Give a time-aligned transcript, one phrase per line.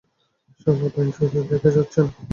[0.59, 2.11] শালা বাইঞ্চোদদের দেখাই যাচ্ছে না!